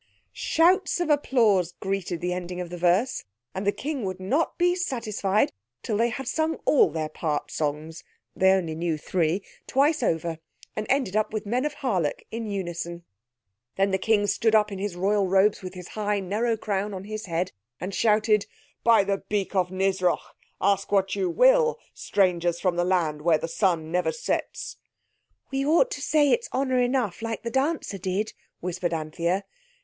[0.33, 4.73] Shouts of applause greeted the ending of the verse, and the King would not be
[4.73, 5.51] satisfied
[5.83, 8.03] till they had sung all their part songs
[8.35, 10.39] (they only knew three) twice over,
[10.75, 13.03] and ended up with "Men of Harlech" in unison.
[13.75, 17.03] Then the King stood up in his royal robes with his high, narrow crown on
[17.03, 18.47] his head and shouted—
[18.83, 23.47] "By the beak of Nisroch, ask what you will, strangers from the land where the
[23.47, 24.77] sun never sets!"
[25.51, 29.43] "We ought to say it's enough honour, like the dancer did," whispered Anthea.